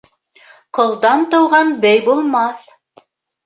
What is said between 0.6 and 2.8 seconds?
Ҡолдан тыуған бей булмаҫ.